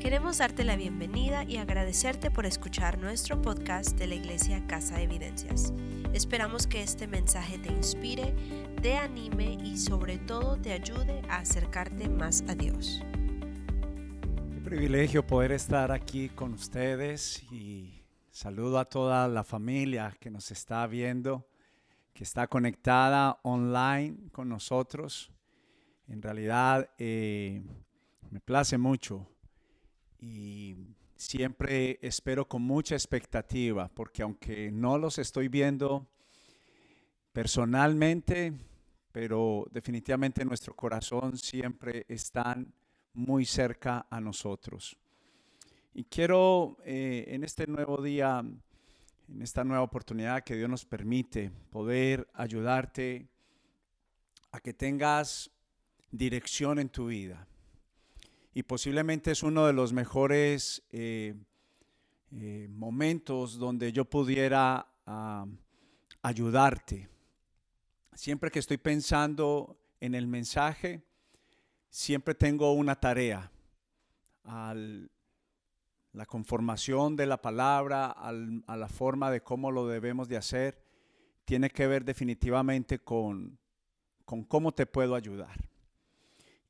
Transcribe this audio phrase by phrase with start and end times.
[0.00, 5.02] Queremos darte la bienvenida y agradecerte por escuchar nuestro podcast de la Iglesia Casa de
[5.02, 5.74] Evidencias.
[6.14, 8.32] Esperamos que este mensaje te inspire,
[8.80, 13.02] te anime y sobre todo te ayude a acercarte más a Dios.
[14.52, 20.52] Qué privilegio poder estar aquí con ustedes y saludo a toda la familia que nos
[20.52, 21.48] está viendo,
[22.14, 25.32] que está conectada online con nosotros.
[26.06, 27.64] En realidad eh,
[28.30, 29.28] me place mucho
[30.20, 30.76] y
[31.16, 36.06] siempre espero con mucha expectativa, porque aunque no los estoy viendo
[37.32, 38.52] personalmente,
[39.12, 42.72] pero definitivamente nuestro corazón siempre están
[43.14, 44.96] muy cerca a nosotros.
[45.94, 51.50] Y quiero eh, en este nuevo día, en esta nueva oportunidad que Dios nos permite,
[51.70, 53.28] poder ayudarte
[54.52, 55.50] a que tengas
[56.10, 57.46] dirección en tu vida
[58.54, 61.34] y posiblemente es uno de los mejores eh,
[62.32, 65.46] eh, momentos donde yo pudiera ah,
[66.22, 67.08] ayudarte.
[68.14, 71.02] Siempre que estoy pensando en el mensaje,
[71.88, 73.50] siempre tengo una tarea.
[76.12, 80.82] la conformación de la palabra, a la forma de cómo lo debemos de hacer,
[81.44, 83.58] tiene que ver definitivamente con,
[84.24, 85.68] con cómo te puedo ayudar.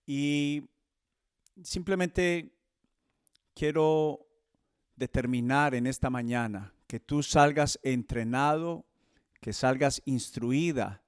[0.06, 0.68] Y
[1.62, 2.54] simplemente
[3.54, 4.26] quiero
[4.96, 8.86] determinar en esta mañana que tú salgas entrenado,
[9.40, 11.02] que salgas instruida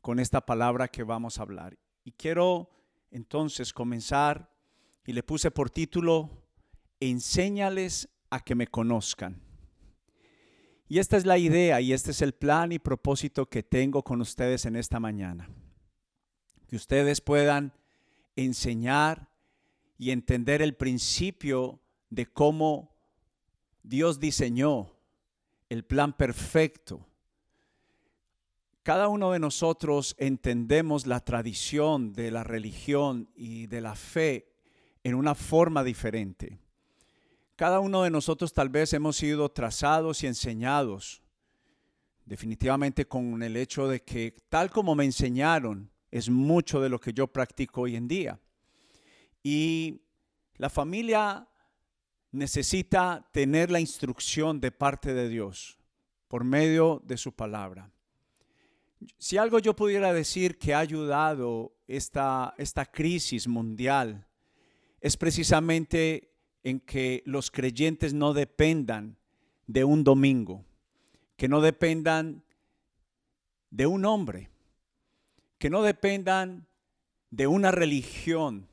[0.00, 1.78] con esta palabra que vamos a hablar.
[2.04, 2.70] Y quiero
[3.10, 4.50] entonces comenzar
[5.04, 6.30] y le puse por título,
[7.00, 9.40] enséñales a que me conozcan.
[10.88, 14.20] Y esta es la idea y este es el plan y propósito que tengo con
[14.20, 15.48] ustedes en esta mañana.
[16.66, 17.74] Que ustedes puedan
[18.36, 19.27] enseñar
[19.98, 22.96] y entender el principio de cómo
[23.82, 24.94] Dios diseñó
[25.68, 27.06] el plan perfecto.
[28.82, 34.54] Cada uno de nosotros entendemos la tradición de la religión y de la fe
[35.02, 36.58] en una forma diferente.
[37.56, 41.22] Cada uno de nosotros tal vez hemos sido trazados y enseñados
[42.24, 47.12] definitivamente con el hecho de que tal como me enseñaron es mucho de lo que
[47.12, 48.38] yo practico hoy en día.
[49.50, 50.02] Y
[50.58, 51.48] la familia
[52.32, 55.78] necesita tener la instrucción de parte de Dios
[56.28, 57.90] por medio de su palabra.
[59.16, 64.26] Si algo yo pudiera decir que ha ayudado esta, esta crisis mundial,
[65.00, 69.16] es precisamente en que los creyentes no dependan
[69.66, 70.66] de un domingo,
[71.38, 72.44] que no dependan
[73.70, 74.50] de un hombre,
[75.56, 76.66] que no dependan
[77.30, 78.68] de una religión,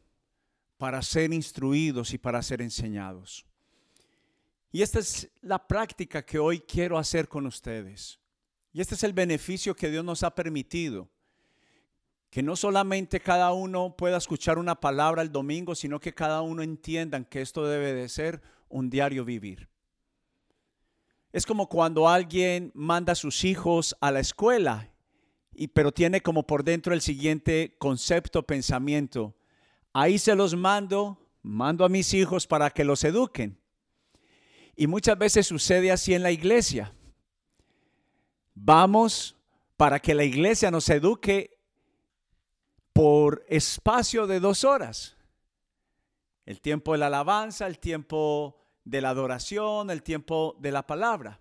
[0.77, 3.45] para ser instruidos y para ser enseñados.
[4.71, 8.19] Y esta es la práctica que hoy quiero hacer con ustedes.
[8.73, 11.07] Y este es el beneficio que Dios nos ha permitido.
[12.29, 16.61] Que no solamente cada uno pueda escuchar una palabra el domingo, sino que cada uno
[16.61, 19.69] entienda que esto debe de ser un diario vivir.
[21.31, 24.91] Es como cuando alguien manda a sus hijos a la escuela,
[25.53, 29.35] y, pero tiene como por dentro el siguiente concepto, pensamiento
[29.95, 33.57] ahí se los mando, mando a mis hijos para que los eduquen.
[34.75, 36.93] Y muchas veces sucede así en la iglesia.
[38.53, 39.37] Vamos
[39.77, 41.61] para que la iglesia nos eduque
[42.91, 45.15] por espacio de dos horas.
[46.45, 51.39] El tiempo de la alabanza, el tiempo de la adoración, el tiempo de la palabra.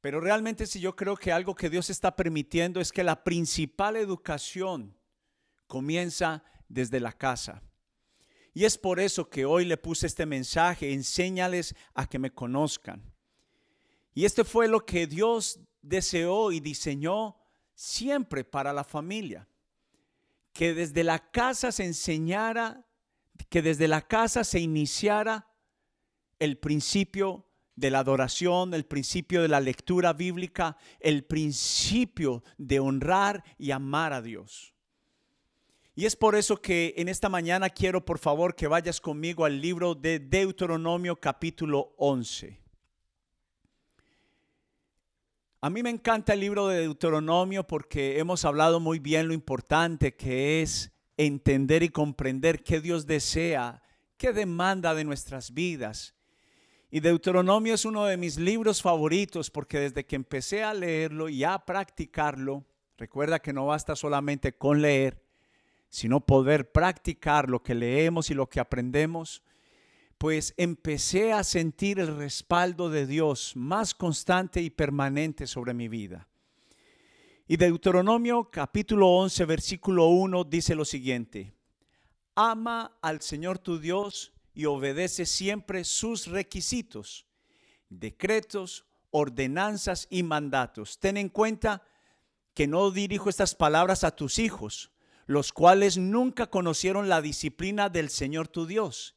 [0.00, 3.96] Pero realmente si yo creo que algo que Dios está permitiendo es que la principal
[3.96, 4.96] educación
[5.66, 7.62] comienza desde la casa.
[8.54, 13.02] Y es por eso que hoy le puse este mensaje, enséñales a que me conozcan.
[14.14, 17.36] Y este fue lo que Dios deseó y diseñó
[17.74, 19.48] siempre para la familia.
[20.52, 22.86] Que desde la casa se enseñara,
[23.48, 25.48] que desde la casa se iniciara
[26.38, 33.44] el principio de la adoración, el principio de la lectura bíblica, el principio de honrar
[33.56, 34.71] y amar a Dios.
[35.94, 39.60] Y es por eso que en esta mañana quiero por favor que vayas conmigo al
[39.60, 42.58] libro de Deuteronomio capítulo 11.
[45.60, 50.16] A mí me encanta el libro de Deuteronomio porque hemos hablado muy bien lo importante
[50.16, 53.82] que es entender y comprender qué Dios desea,
[54.16, 56.14] qué demanda de nuestras vidas.
[56.90, 61.44] Y Deuteronomio es uno de mis libros favoritos porque desde que empecé a leerlo y
[61.44, 62.64] a practicarlo,
[62.96, 65.21] recuerda que no basta solamente con leer,
[65.92, 69.42] sino poder practicar lo que leemos y lo que aprendemos,
[70.16, 76.26] pues empecé a sentir el respaldo de Dios más constante y permanente sobre mi vida.
[77.46, 81.52] Y Deuteronomio capítulo 11, versículo 1 dice lo siguiente,
[82.34, 87.26] ama al Señor tu Dios y obedece siempre sus requisitos,
[87.90, 90.98] decretos, ordenanzas y mandatos.
[90.98, 91.82] Ten en cuenta
[92.54, 94.90] que no dirijo estas palabras a tus hijos,
[95.32, 99.16] los cuales nunca conocieron la disciplina del Señor tu Dios,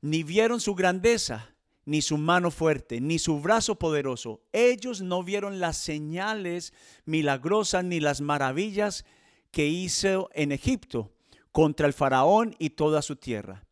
[0.00, 1.54] ni vieron su grandeza,
[1.84, 4.42] ni su mano fuerte, ni su brazo poderoso.
[4.52, 6.72] Ellos no vieron las señales
[7.04, 9.04] milagrosas ni las maravillas
[9.52, 11.14] que hizo en Egipto
[11.52, 13.64] contra el faraón y toda su tierra.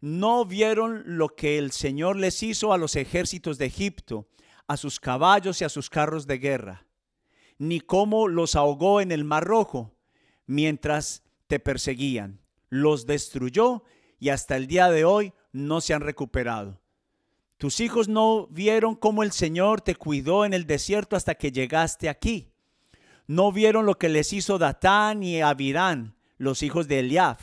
[0.00, 4.28] No vieron lo que el Señor les hizo a los ejércitos de Egipto,
[4.68, 6.86] a sus caballos y a sus carros de guerra,
[7.58, 9.96] ni cómo los ahogó en el mar rojo
[10.50, 12.40] mientras te perseguían.
[12.68, 13.84] Los destruyó
[14.18, 16.80] y hasta el día de hoy no se han recuperado.
[17.56, 22.08] Tus hijos no vieron cómo el Señor te cuidó en el desierto hasta que llegaste
[22.08, 22.50] aquí.
[23.26, 27.36] No vieron lo que les hizo Datán y Abirán, los hijos de Eliab,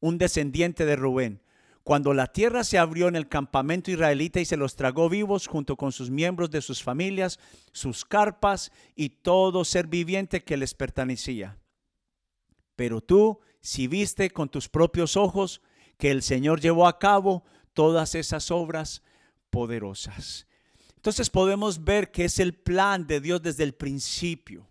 [0.00, 1.42] un descendiente de Rubén.
[1.84, 5.76] Cuando la tierra se abrió en el campamento israelita y se los tragó vivos junto
[5.76, 7.38] con sus miembros de sus familias,
[7.72, 11.56] sus carpas y todo ser viviente que les pertenecía.
[12.78, 15.60] Pero tú, si viste con tus propios ojos
[15.96, 17.42] que el Señor llevó a cabo
[17.72, 19.02] todas esas obras,
[19.50, 20.46] poderosas.
[20.94, 24.68] Entonces podemos ver que es el plan de Dios desde el principio.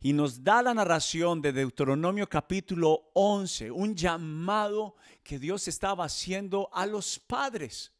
[0.00, 6.68] Y nos da la narración de Deuteronomio capítulo 11, un llamado que Dios estaba haciendo
[6.74, 7.90] a los padres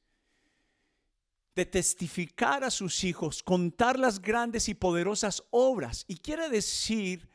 [1.55, 6.05] de testificar a sus hijos, contar las grandes y poderosas obras.
[6.09, 7.27] Y quiere decir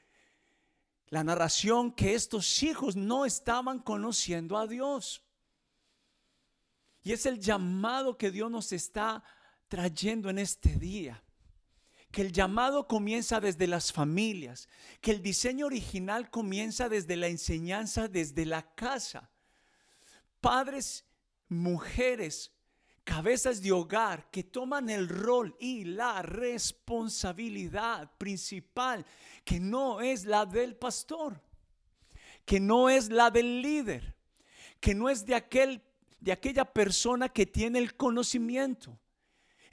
[1.14, 5.24] la narración que estos hijos no estaban conociendo a Dios.
[7.04, 9.24] Y es el llamado que Dios nos está
[9.68, 11.24] trayendo en este día.
[12.10, 14.68] Que el llamado comienza desde las familias,
[15.02, 19.30] que el diseño original comienza desde la enseñanza, desde la casa.
[20.42, 21.06] Padres,
[21.48, 22.52] mujeres,
[23.04, 29.06] cabezas de hogar que toman el rol y la responsabilidad principal,
[29.44, 31.42] que no es la del pastor,
[32.46, 34.16] que no es la del líder,
[34.80, 35.82] que no es de aquel
[36.24, 38.98] de aquella persona que tiene el conocimiento.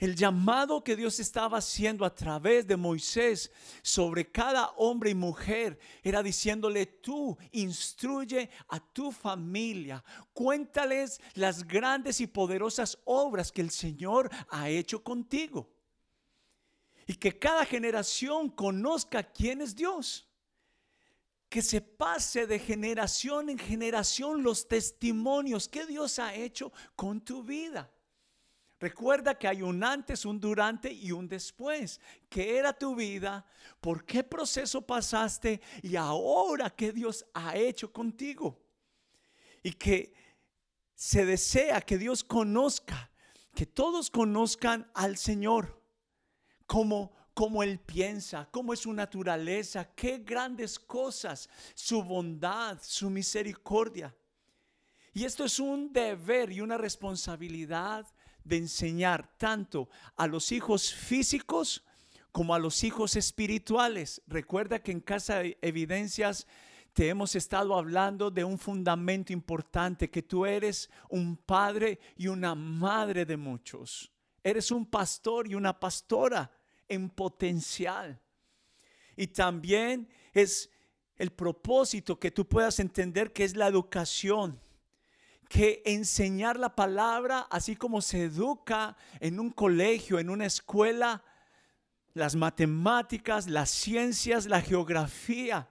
[0.01, 3.51] El llamado que Dios estaba haciendo a través de Moisés
[3.83, 10.03] sobre cada hombre y mujer era diciéndole, tú instruye a tu familia,
[10.33, 15.69] cuéntales las grandes y poderosas obras que el Señor ha hecho contigo.
[17.05, 20.27] Y que cada generación conozca quién es Dios
[21.47, 27.43] que se pase de generación en generación los testimonios que Dios ha hecho con tu
[27.43, 27.91] vida.
[28.81, 32.01] Recuerda que hay un antes, un durante y un después.
[32.27, 33.45] ¿Qué era tu vida?
[33.79, 35.61] ¿Por qué proceso pasaste?
[35.83, 38.59] Y ahora qué Dios ha hecho contigo.
[39.61, 40.11] Y que
[40.95, 43.11] se desea que Dios conozca,
[43.53, 45.79] que todos conozcan al Señor
[46.65, 54.15] como cómo Él piensa, cómo es su naturaleza, qué grandes cosas, su bondad, su misericordia.
[55.13, 58.07] Y esto es un deber y una responsabilidad
[58.43, 61.83] de enseñar tanto a los hijos físicos
[62.31, 64.21] como a los hijos espirituales.
[64.27, 66.47] Recuerda que en Casa de Evidencias
[66.93, 72.53] te hemos estado hablando de un fundamento importante, que tú eres un padre y una
[72.53, 74.11] madre de muchos.
[74.43, 76.51] Eres un pastor y una pastora
[76.89, 78.19] en potencial.
[79.15, 80.69] Y también es
[81.15, 84.59] el propósito que tú puedas entender que es la educación,
[85.51, 91.23] que enseñar la palabra, así como se educa en un colegio, en una escuela,
[92.13, 95.67] las matemáticas, las ciencias, la geografía.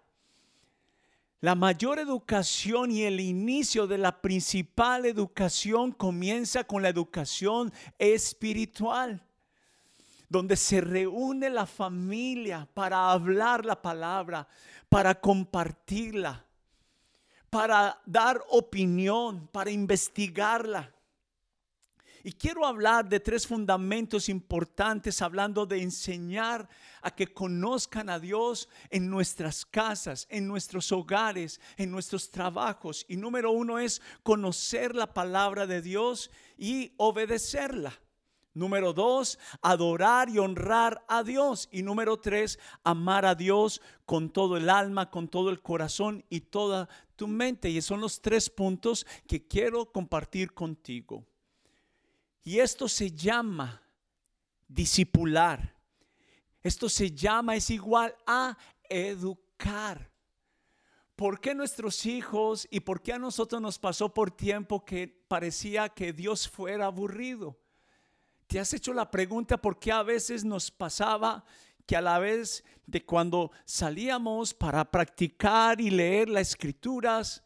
[1.40, 9.24] La mayor educación y el inicio de la principal educación comienza con la educación espiritual
[10.28, 14.46] donde se reúne la familia para hablar la palabra,
[14.90, 16.44] para compartirla,
[17.50, 20.94] para dar opinión, para investigarla.
[22.22, 26.68] Y quiero hablar de tres fundamentos importantes, hablando de enseñar
[27.00, 33.06] a que conozcan a Dios en nuestras casas, en nuestros hogares, en nuestros trabajos.
[33.08, 37.98] Y número uno es conocer la palabra de Dios y obedecerla.
[38.52, 41.68] Número dos, adorar y honrar a Dios.
[41.70, 46.40] Y número tres, amar a Dios con todo el alma, con todo el corazón y
[46.40, 47.70] toda tu mente.
[47.70, 51.24] Y son los tres puntos que quiero compartir contigo.
[52.42, 53.82] Y esto se llama
[54.66, 55.76] discipular.
[56.62, 58.56] Esto se llama, es igual a
[58.88, 60.10] educar.
[61.14, 65.88] ¿Por qué nuestros hijos y por qué a nosotros nos pasó por tiempo que parecía
[65.90, 67.58] que Dios fuera aburrido?
[68.50, 71.44] ¿Te has hecho la pregunta por qué a veces nos pasaba
[71.86, 77.44] que a la vez de cuando salíamos para practicar y leer las escrituras,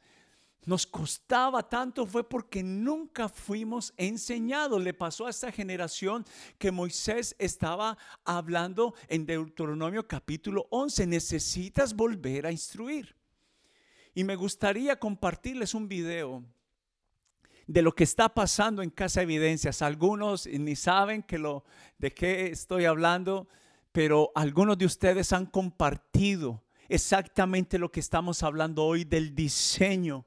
[0.64, 4.82] nos costaba tanto fue porque nunca fuimos enseñados.
[4.82, 6.24] Le pasó a esta generación
[6.56, 11.06] que Moisés estaba hablando en Deuteronomio capítulo 11.
[11.06, 13.14] Necesitas volver a instruir.
[14.14, 16.42] Y me gustaría compartirles un video
[17.66, 19.82] de lo que está pasando en Casa Evidencias.
[19.82, 21.24] Algunos ni saben
[21.98, 23.48] de qué estoy hablando,
[23.92, 30.26] pero algunos de ustedes han compartido exactamente lo que estamos hablando hoy del diseño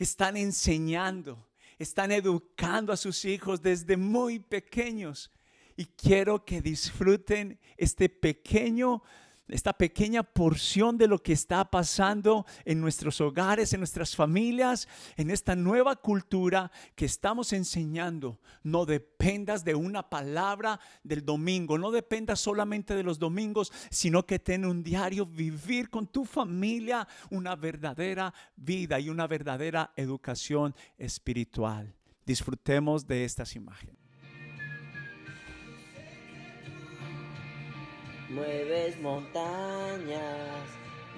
[0.00, 1.46] están enseñando,
[1.78, 5.30] están educando a sus hijos desde muy pequeños.
[5.76, 9.02] Y quiero que disfruten este pequeño
[9.52, 15.30] esta pequeña porción de lo que está pasando en nuestros hogares, en nuestras familias, en
[15.30, 18.40] esta nueva cultura que estamos enseñando.
[18.62, 24.38] No dependas de una palabra del domingo, no dependas solamente de los domingos, sino que
[24.38, 31.94] ten un diario, vivir con tu familia una verdadera vida y una verdadera educación espiritual.
[32.24, 33.99] Disfrutemos de estas imágenes.
[38.30, 40.68] Mueves montañas,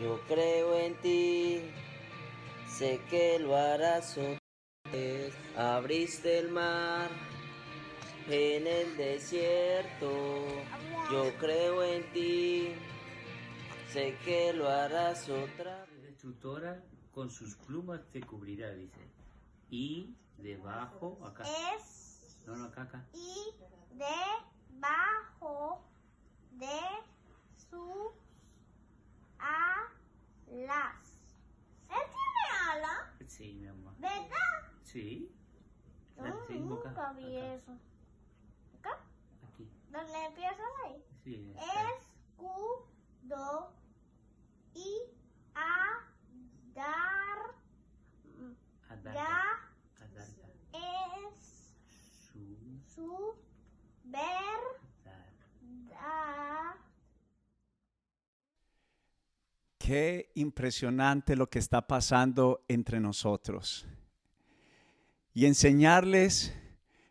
[0.00, 1.60] yo creo en ti,
[2.66, 4.38] sé que lo harás otra
[4.90, 7.08] vez, abriste el mar
[8.28, 10.46] en el desierto,
[11.10, 12.74] yo creo en ti,
[13.90, 15.88] sé que lo harás otra vez.
[16.02, 19.00] La destructora con sus plumas te cubrirá, dice.
[19.70, 21.44] Y debajo, acá.
[21.76, 22.40] Es.
[22.46, 23.06] No, no, acá, acá.
[23.12, 23.54] Y
[24.70, 25.91] debajo
[26.58, 26.80] de
[27.70, 28.12] sus
[29.38, 31.16] alas.
[31.88, 33.08] ¿Él tiene alas?
[33.26, 33.94] Sí, mi amor.
[33.98, 34.72] ¿Verdad?
[34.82, 35.32] Sí.
[36.16, 37.54] Yo La tengo acá, nunca vi acá.
[37.54, 37.72] eso.
[38.78, 38.98] ¿Acá?
[39.48, 39.68] Aquí.
[39.90, 41.04] ¿Dónde empieza ahí?
[41.24, 41.54] Sí.
[41.98, 43.72] Escudo
[44.74, 45.02] y
[45.54, 46.00] a
[46.74, 47.54] dar
[48.88, 49.70] Adarga.
[49.98, 50.48] Adarga.
[50.72, 51.74] es
[52.32, 52.80] Su.
[52.94, 53.34] su
[54.04, 55.32] verdad.
[55.88, 56.76] dar.
[59.84, 63.84] Qué impresionante lo que está pasando entre nosotros.
[65.34, 66.54] Y enseñarles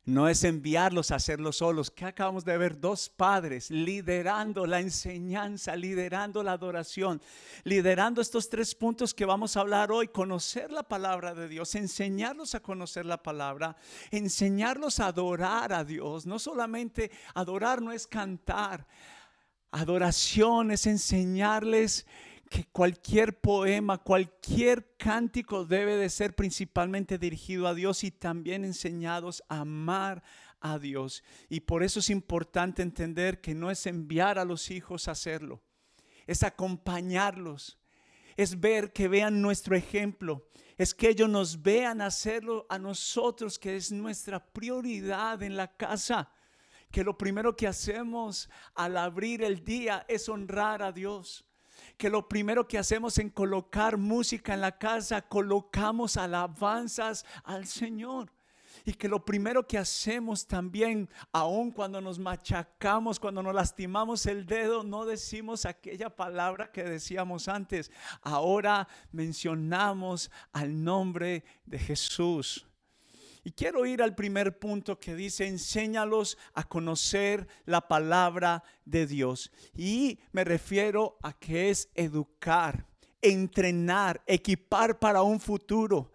[0.06, 1.92] no es enviarlos a hacerlo solos.
[1.92, 7.22] Que acabamos de ver dos padres liderando la enseñanza, liderando la adoración,
[7.66, 10.08] liderando estos tres puntos que vamos a hablar hoy.
[10.08, 13.76] Conocer la palabra de Dios, enseñarlos a conocer la palabra,
[14.12, 16.26] enseñarlos a adorar a Dios.
[16.26, 18.88] No solamente adorar no es cantar.
[19.72, 22.06] Adoración es enseñarles
[22.52, 29.42] que cualquier poema, cualquier cántico debe de ser principalmente dirigido a Dios y también enseñados
[29.48, 30.22] a amar
[30.60, 31.24] a Dios.
[31.48, 35.62] Y por eso es importante entender que no es enviar a los hijos a hacerlo,
[36.28, 37.80] es acompañarlos,
[38.36, 43.78] es ver que vean nuestro ejemplo, es que ellos nos vean hacerlo a nosotros, que
[43.78, 46.30] es nuestra prioridad en la casa.
[46.92, 51.46] Que lo primero que hacemos al abrir el día es honrar a Dios
[52.02, 58.32] que lo primero que hacemos en colocar música en la casa, colocamos alabanzas al Señor.
[58.86, 64.48] Y que lo primero que hacemos también, aun cuando nos machacamos, cuando nos lastimamos el
[64.48, 67.92] dedo, no decimos aquella palabra que decíamos antes.
[68.24, 72.66] Ahora mencionamos al nombre de Jesús.
[73.44, 79.52] Y quiero ir al primer punto que dice, enséñalos a conocer la palabra de Dios.
[79.76, 82.86] Y me refiero a que es educar,
[83.20, 86.12] entrenar, equipar para un futuro,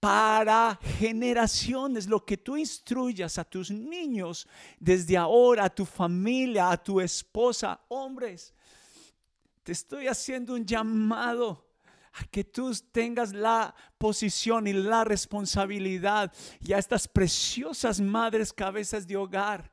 [0.00, 6.82] para generaciones, lo que tú instruyas a tus niños desde ahora, a tu familia, a
[6.82, 8.54] tu esposa, hombres.
[9.62, 11.69] Te estoy haciendo un llamado
[12.12, 19.06] a que tú tengas la posición y la responsabilidad y a estas preciosas madres cabezas
[19.06, 19.70] de hogar,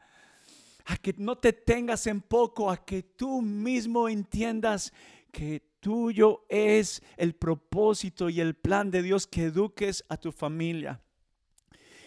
[0.86, 4.94] a que no te tengas en poco, a que tú mismo entiendas
[5.32, 11.02] que tuyo es el propósito y el plan de Dios que eduques a tu familia.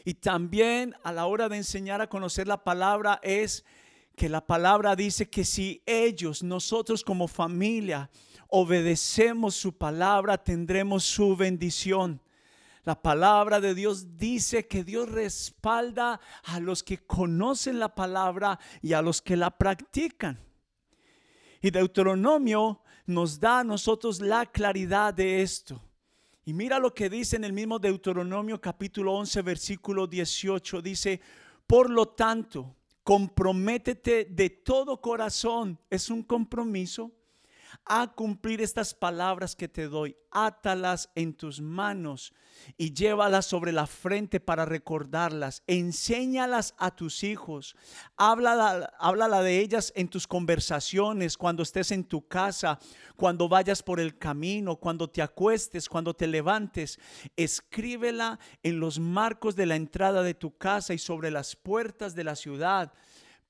[0.05, 3.65] Y también a la hora de enseñar a conocer la palabra es
[4.21, 8.11] que la palabra dice que si ellos, nosotros como familia,
[8.49, 12.21] obedecemos su palabra, tendremos su bendición.
[12.85, 18.93] La palabra de Dios dice que Dios respalda a los que conocen la palabra y
[18.93, 20.39] a los que la practican.
[21.63, 25.83] Y Deuteronomio nos da a nosotros la claridad de esto.
[26.45, 30.83] Y mira lo que dice en el mismo Deuteronomio capítulo 11 versículo 18.
[30.83, 31.23] Dice,
[31.67, 35.79] por lo tanto, comprométete de todo corazón.
[35.91, 37.13] Es un compromiso
[37.85, 40.17] a cumplir estas palabras que te doy.
[40.31, 42.33] Átalas en tus manos
[42.77, 45.63] y llévalas sobre la frente para recordarlas.
[45.67, 47.75] Enséñalas a tus hijos.
[48.17, 52.79] Háblala, de ellas en tus conversaciones, cuando estés en tu casa,
[53.17, 56.99] cuando vayas por el camino, cuando te acuestes, cuando te levantes.
[57.37, 62.25] Escríbela en los marcos de la entrada de tu casa y sobre las puertas de
[62.25, 62.93] la ciudad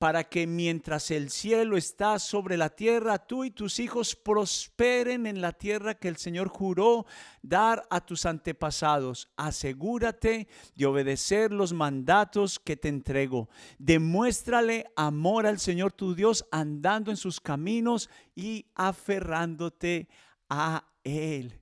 [0.01, 5.41] para que mientras el cielo está sobre la tierra, tú y tus hijos prosperen en
[5.41, 7.05] la tierra que el Señor juró
[7.43, 9.29] dar a tus antepasados.
[9.37, 13.47] Asegúrate de obedecer los mandatos que te entrego.
[13.77, 20.09] Demuéstrale amor al Señor tu Dios andando en sus caminos y aferrándote
[20.49, 21.61] a Él.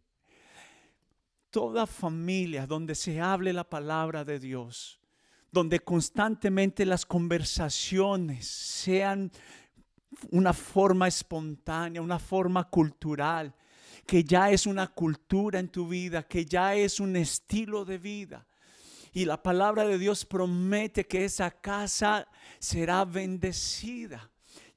[1.50, 4.99] Toda familia donde se hable la palabra de Dios
[5.52, 9.32] donde constantemente las conversaciones sean
[10.32, 13.56] una forma espontánea, una forma cultural,
[14.06, 18.48] que ya es una cultura en tu vida, que ya es un estilo de vida.
[19.12, 22.28] Y la palabra de Dios promete que esa casa
[22.60, 24.30] será bendecida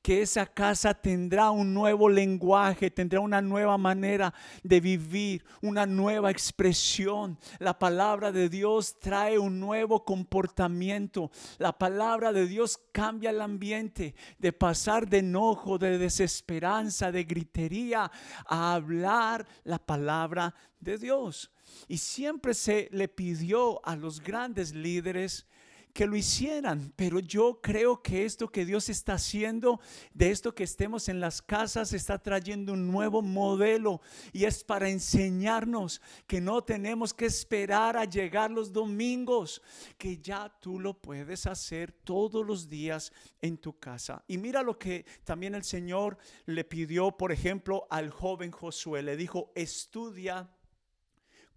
[0.03, 6.31] que esa casa tendrá un nuevo lenguaje, tendrá una nueva manera de vivir, una nueva
[6.31, 7.39] expresión.
[7.61, 11.31] La palabra de Dios trae un nuevo comportamiento.
[11.59, 18.11] La palabra de Dios cambia el ambiente de pasar de enojo, de desesperanza, de gritería,
[18.47, 21.53] a hablar la palabra de Dios.
[21.89, 25.47] Y siempre se le pidió a los grandes líderes,
[25.93, 29.81] que lo hicieran, pero yo creo que esto que Dios está haciendo,
[30.15, 34.01] de esto que estemos en las casas, está trayendo un nuevo modelo
[34.33, 39.61] y es para enseñarnos que no tenemos que esperar a llegar los domingos,
[39.99, 44.25] que ya tú lo puedes hacer todos los días en tu casa.
[44.27, 46.17] Y mira lo que también el Señor
[46.47, 50.49] le pidió, por ejemplo, al joven Josué, le dijo, estudia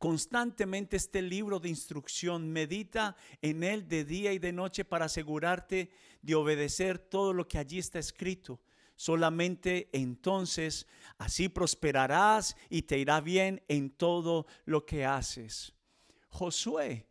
[0.05, 5.89] constantemente este libro de instrucción, medita en él de día y de noche para asegurarte
[6.21, 8.61] de obedecer todo lo que allí está escrito.
[8.95, 10.85] Solamente entonces
[11.17, 15.73] así prosperarás y te irá bien en todo lo que haces.
[16.29, 17.07] Josué,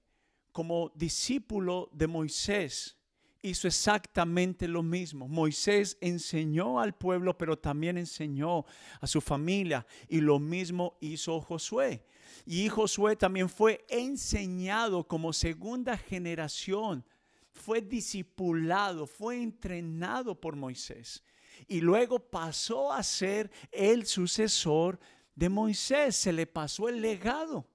[0.53, 2.97] como discípulo de Moisés,
[3.43, 5.27] hizo exactamente lo mismo.
[5.27, 8.65] Moisés enseñó al pueblo, pero también enseñó
[9.01, 9.85] a su familia.
[10.09, 12.05] Y lo mismo hizo Josué.
[12.47, 17.05] Y Josué también fue enseñado como segunda generación,
[17.53, 21.23] fue discipulado, fue entrenado por Moisés.
[21.69, 24.99] Y luego pasó a ser el sucesor
[25.35, 27.67] de Moisés, se le pasó el legado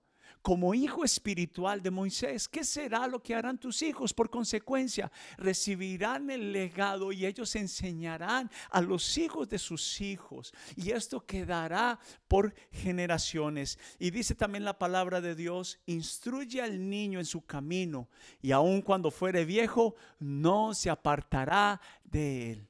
[0.42, 2.48] como hijo espiritual de Moisés.
[2.48, 4.14] ¿Qué será lo que harán tus hijos?
[4.14, 10.54] Por consecuencia, recibirán el legado y ellos enseñarán a los hijos de sus hijos.
[10.76, 13.78] Y esto quedará por generaciones.
[14.00, 18.08] Y dice también la palabra de Dios, instruye al niño en su camino
[18.42, 22.68] y aun cuando fuere viejo, no se apartará de él.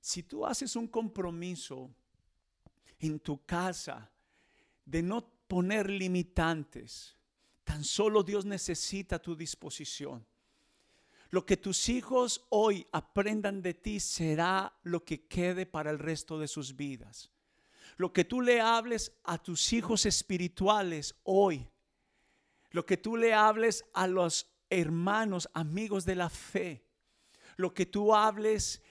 [0.00, 1.90] Si tú haces un compromiso
[2.98, 4.10] en tu casa
[4.84, 7.16] de no poner limitantes.
[7.64, 10.26] Tan solo Dios necesita tu disposición.
[11.30, 16.38] Lo que tus hijos hoy aprendan de ti será lo que quede para el resto
[16.38, 17.30] de sus vidas.
[17.96, 21.68] Lo que tú le hables a tus hijos espirituales hoy,
[22.70, 26.86] lo que tú le hables a los hermanos, amigos de la fe,
[27.56, 28.82] lo que tú hables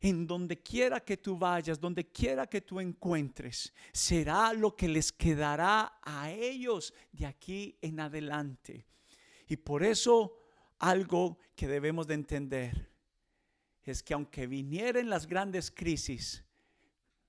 [0.00, 5.12] en donde quiera que tú vayas, donde quiera que tú encuentres, será lo que les
[5.12, 8.86] quedará a ellos de aquí en adelante.
[9.46, 10.38] Y por eso
[10.78, 12.90] algo que debemos de entender
[13.82, 16.44] es que aunque vinieran las grandes crisis,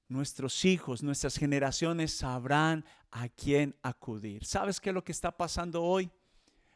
[0.07, 4.45] nuestros hijos, nuestras generaciones sabrán a quién acudir.
[4.45, 6.11] ¿Sabes qué es lo que está pasando hoy?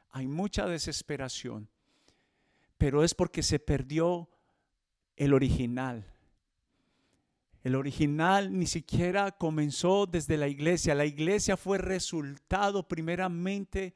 [0.10, 1.70] Hay mucha desesperación,
[2.78, 4.30] pero es porque se perdió
[5.16, 6.06] el original.
[7.64, 10.94] El original ni siquiera comenzó desde la iglesia.
[10.94, 13.96] La iglesia fue resultado primeramente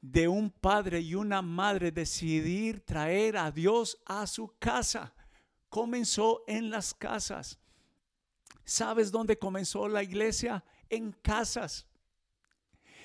[0.00, 5.12] de un padre y una madre decidir traer a Dios a su casa.
[5.68, 7.58] Comenzó en las casas.
[8.64, 10.64] ¿Sabes dónde comenzó la iglesia?
[10.88, 11.86] En casas.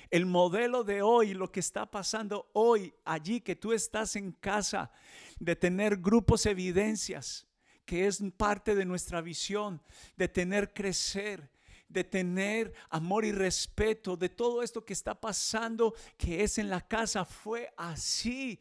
[0.09, 4.91] El modelo de hoy, lo que está pasando hoy, allí que tú estás en casa,
[5.39, 7.47] de tener grupos evidencias,
[7.85, 9.81] que es parte de nuestra visión,
[10.15, 11.51] de tener crecer,
[11.87, 16.81] de tener amor y respeto, de todo esto que está pasando, que es en la
[16.81, 18.59] casa, fue así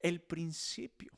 [0.00, 1.12] el principio.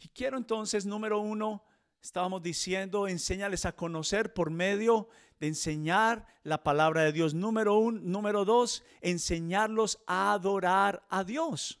[0.00, 1.64] Y quiero entonces, número uno,
[2.02, 5.08] estábamos diciendo, enséñales a conocer por medio
[5.40, 7.32] de enseñar la palabra de Dios.
[7.34, 11.80] Número uno, número dos, enseñarlos a adorar a Dios.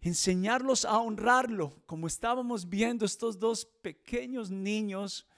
[0.00, 5.28] Enseñarlos a honrarlo, como estábamos viendo estos dos pequeños niños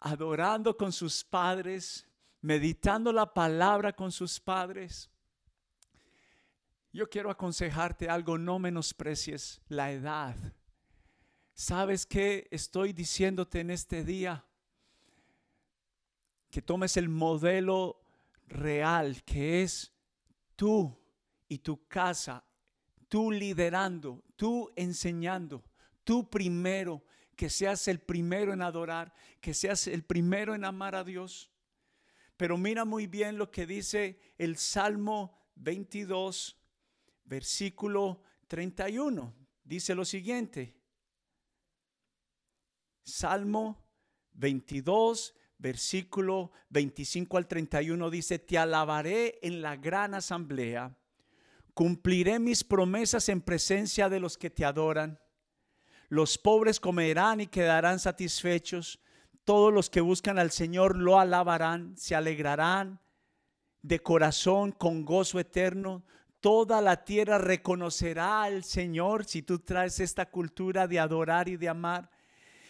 [0.00, 2.06] adorando con sus padres,
[2.40, 5.10] meditando la palabra con sus padres.
[6.90, 10.34] Yo quiero aconsejarte algo, no menosprecies la edad.
[11.52, 14.46] ¿Sabes qué estoy diciéndote en este día?
[16.50, 18.02] Que tomes el modelo
[18.46, 19.92] real que es
[20.56, 20.98] tú
[21.48, 22.44] y tu casa,
[23.08, 25.64] tú liderando, tú enseñando,
[26.04, 27.04] tú primero,
[27.36, 31.50] que seas el primero en adorar, que seas el primero en amar a Dios.
[32.36, 36.58] Pero mira muy bien lo que dice el Salmo 22,
[37.24, 39.34] versículo 31.
[39.64, 40.76] Dice lo siguiente.
[43.02, 43.86] Salmo
[44.32, 50.96] 22, versículo 25 al 31 dice, te alabaré en la gran asamblea,
[51.74, 55.20] cumpliré mis promesas en presencia de los que te adoran
[56.10, 59.00] los pobres comerán y quedarán satisfechos.
[59.44, 63.00] Todos los que buscan al Señor lo alabarán, se alegrarán
[63.80, 66.02] de corazón con gozo eterno.
[66.40, 71.68] Toda la tierra reconocerá al Señor si tú traes esta cultura de adorar y de
[71.68, 72.10] amar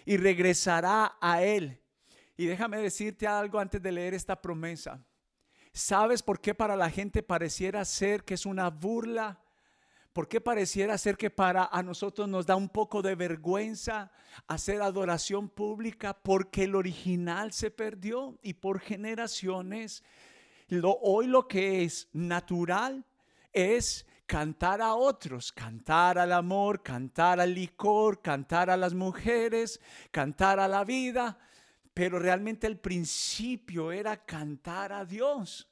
[0.05, 1.80] y regresará a Él.
[2.41, 5.05] Y déjame decirte algo antes de leer esta promesa.
[5.75, 9.43] ¿Sabes por qué para la gente pareciera ser que es una burla?
[10.15, 14.11] ¿Por qué pareciera ser que para a nosotros nos da un poco de vergüenza
[14.47, 16.15] hacer adoración pública?
[16.15, 20.03] Porque el original se perdió y por generaciones.
[21.03, 23.05] Hoy lo que es natural
[23.53, 29.79] es cantar a otros, cantar al amor, cantar al licor, cantar a las mujeres,
[30.11, 31.39] cantar a la vida,
[31.95, 35.71] pero realmente el principio era cantar a Dios.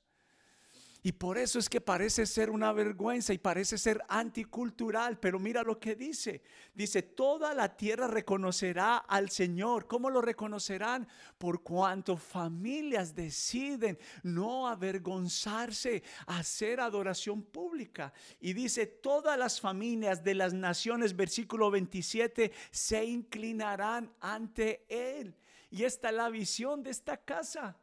[1.00, 5.18] Y por eso es que parece ser una vergüenza y parece ser anticultural.
[5.18, 6.42] Pero mira lo que dice.
[6.74, 9.86] Dice, toda la tierra reconocerá al Señor.
[9.86, 11.06] ¿Cómo lo reconocerán?
[11.38, 18.12] Por cuanto familias deciden no avergonzarse, hacer adoración pública.
[18.40, 25.34] Y dice, todas las familias de las naciones, versículo 27, se inclinarán ante Él.
[25.70, 27.76] Y esta es la visión de esta casa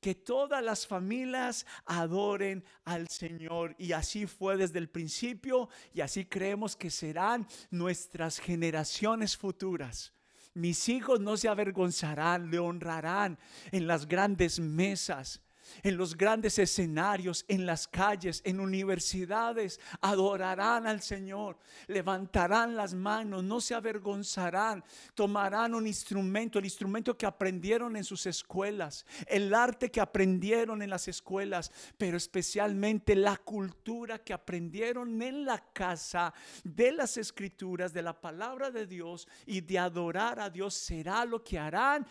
[0.00, 3.74] que todas las familias adoren al Señor.
[3.78, 10.12] Y así fue desde el principio y así creemos que serán nuestras generaciones futuras.
[10.54, 13.38] Mis hijos no se avergonzarán, le honrarán
[13.70, 15.40] en las grandes mesas
[15.82, 23.44] en los grandes escenarios, en las calles, en universidades, adorarán al Señor, levantarán las manos,
[23.44, 29.90] no se avergonzarán, tomarán un instrumento, el instrumento que aprendieron en sus escuelas, el arte
[29.90, 36.32] que aprendieron en las escuelas, pero especialmente la cultura que aprendieron en la casa
[36.64, 41.42] de las escrituras, de la palabra de Dios y de adorar a Dios será lo
[41.42, 42.06] que harán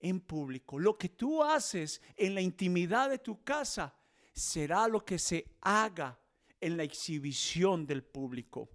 [0.00, 0.78] en público.
[0.78, 3.94] Lo que tú haces en la intimidad de tu casa
[4.32, 6.18] será lo que se haga
[6.60, 8.68] en la exhibición del público.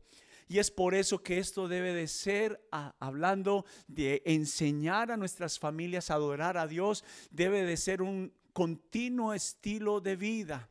[0.48, 2.68] Y es por eso que esto debe de ser,
[3.00, 9.34] hablando de enseñar a nuestras familias a adorar a Dios, debe de ser un continuo
[9.34, 10.70] estilo de vida.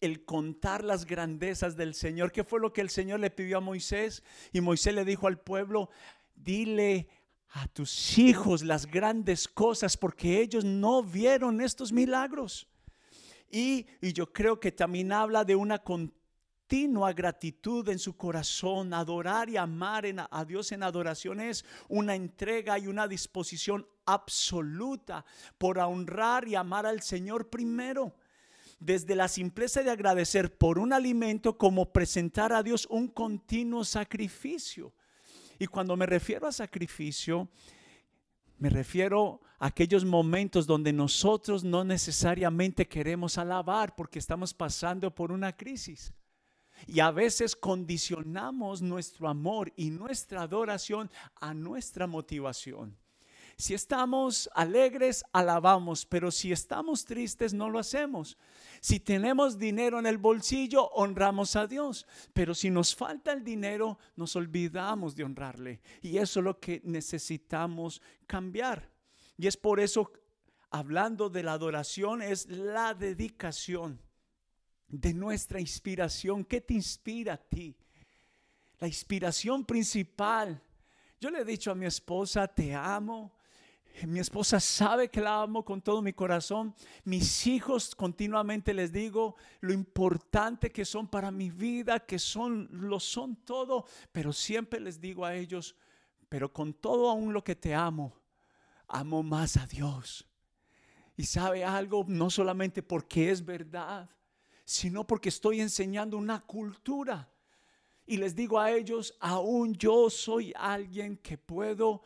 [0.00, 2.32] El contar las grandezas del Señor.
[2.32, 4.24] ¿Qué fue lo que el Señor le pidió a Moisés?
[4.52, 5.88] Y Moisés le dijo al pueblo,
[6.34, 7.08] dile
[7.54, 12.66] a tus hijos las grandes cosas porque ellos no vieron estos milagros.
[13.48, 18.92] Y, yo creo que también habla de una continua gratitud en su corazón.
[18.92, 25.24] Adorar y amar a Dios en adoración es una entrega y una disposición absoluta
[25.56, 28.16] por honrar y amar al Señor primero
[28.80, 34.92] desde la simpleza de agradecer por un alimento como presentar a Dios un continuo sacrificio.
[35.58, 37.48] Y cuando me refiero a sacrificio,
[38.58, 45.32] me refiero a aquellos momentos donde nosotros no necesariamente queremos alabar porque estamos pasando por
[45.32, 46.12] una crisis.
[46.86, 52.96] Y a veces condicionamos nuestro amor y nuestra adoración a nuestra motivación.
[53.56, 58.36] Si estamos alegres, alabamos, pero si estamos tristes, no lo hacemos.
[58.80, 63.98] Si tenemos dinero en el bolsillo, honramos a Dios, pero si nos falta el dinero,
[64.16, 65.80] nos olvidamos de honrarle.
[66.02, 68.90] Y eso es lo que necesitamos cambiar.
[69.36, 70.12] Y es por eso,
[70.70, 74.00] hablando de la adoración, es la dedicación
[74.88, 76.44] de nuestra inspiración.
[76.44, 77.76] ¿Qué te inspira a ti?
[78.78, 80.60] La inspiración principal.
[81.20, 83.33] Yo le he dicho a mi esposa, te amo.
[84.02, 86.74] Mi esposa sabe que la amo con todo mi corazón.
[87.04, 92.98] Mis hijos continuamente les digo lo importante que son para mi vida, que son lo
[92.98, 95.76] son todo, pero siempre les digo a ellos,
[96.28, 98.20] pero con todo aún lo que te amo,
[98.88, 100.26] amo más a Dios.
[101.16, 104.10] Y sabe algo, no solamente porque es verdad,
[104.64, 107.30] sino porque estoy enseñando una cultura.
[108.06, 112.02] Y les digo a ellos, aún yo soy alguien que puedo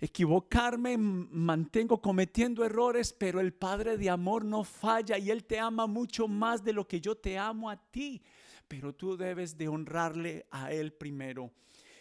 [0.00, 5.86] equivocarme, mantengo cometiendo errores, pero el Padre de amor no falla y Él te ama
[5.86, 8.22] mucho más de lo que yo te amo a ti.
[8.68, 11.52] Pero tú debes de honrarle a Él primero.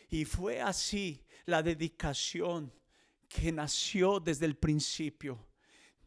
[0.10, 2.72] Y fue así la dedicación
[3.28, 5.40] que nació desde el principio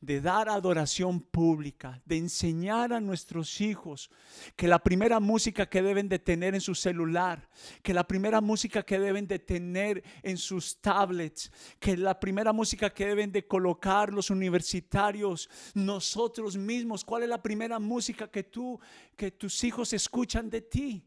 [0.00, 4.10] de dar adoración pública, de enseñar a nuestros hijos
[4.56, 7.48] que la primera música que deben de tener en su celular,
[7.82, 12.88] que la primera música que deben de tener en sus tablets, que la primera música
[12.88, 18.80] que deben de colocar los universitarios, nosotros mismos, cuál es la primera música que tú,
[19.16, 21.06] que tus hijos escuchan de ti.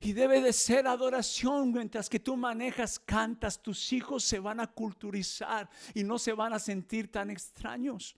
[0.00, 4.66] Y debe de ser adoración mientras que tú manejas, cantas, tus hijos se van a
[4.66, 8.16] culturizar y no se van a sentir tan extraños.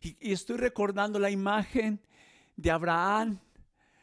[0.00, 2.00] Y, estoy recordando la imagen
[2.56, 3.38] de Abraham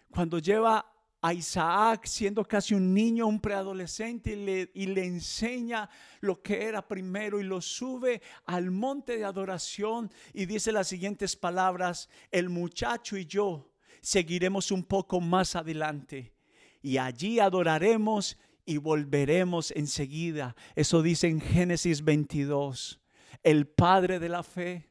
[0.10, 0.86] cuando lleva
[1.22, 5.90] a Isaac siendo casi un niño, un preadolescente, y le, y le, enseña
[6.22, 11.36] lo que era primero y lo sube al monte de adoración y dice las siguientes
[11.36, 16.36] palabras, el muchacho y yo seguiremos un poco más adelante
[16.86, 20.56] y allí adoraremos y volveremos enseguida.
[20.76, 23.02] Eso dice en Génesis 22,
[23.42, 24.88] el padre de la fe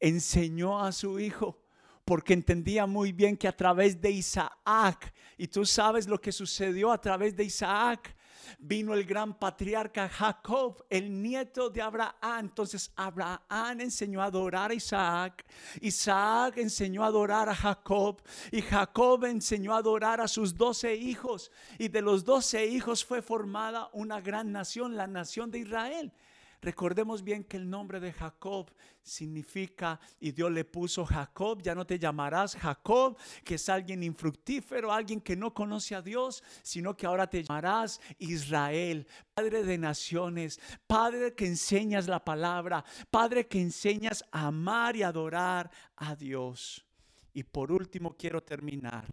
[0.00, 1.62] enseñó a su hijo
[2.04, 6.90] porque entendía muy bien que a través de Isaac, y tú sabes lo que sucedió
[6.90, 8.16] a través de Isaac,
[8.58, 12.46] vino el gran patriarca Jacob, el nieto de Abraham.
[12.46, 15.44] Entonces Abraham enseñó a adorar a Isaac,
[15.80, 21.50] Isaac enseñó a adorar a Jacob y Jacob enseñó a adorar a sus doce hijos.
[21.78, 26.12] Y de los doce hijos fue formada una gran nación, la nación de Israel.
[26.62, 28.70] Recordemos bien que el nombre de Jacob
[29.02, 34.92] significa, y Dios le puso Jacob, ya no te llamarás Jacob, que es alguien infructífero,
[34.92, 40.60] alguien que no conoce a Dios, sino que ahora te llamarás Israel, Padre de naciones,
[40.86, 46.86] Padre que enseñas la palabra, Padre que enseñas a amar y adorar a Dios.
[47.34, 49.12] Y por último quiero terminar.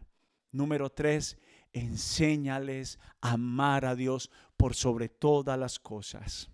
[0.51, 1.35] Número tres,
[1.73, 6.51] enséñales a amar a Dios por sobre todas las cosas.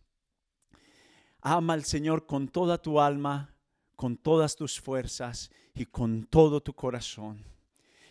[1.48, 3.54] Ama al Señor con toda tu alma,
[3.96, 7.46] con todas tus fuerzas y con todo tu corazón.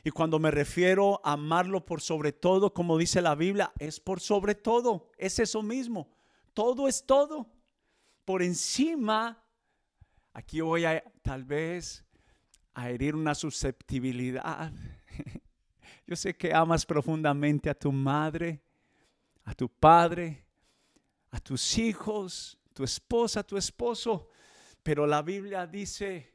[0.04, 4.20] Y cuando me refiero a amarlo por sobre todo, como dice la Biblia, es por
[4.20, 6.08] sobre todo, es eso mismo.
[6.52, 7.50] Todo es todo.
[8.24, 9.42] Por encima,
[10.32, 12.04] aquí voy a tal vez
[12.72, 14.72] a herir una susceptibilidad.
[16.06, 18.62] Yo sé que amas profundamente a tu madre,
[19.42, 20.46] a tu padre,
[21.32, 24.28] a tus hijos, tu esposa, tu esposo,
[24.82, 26.34] pero la Biblia dice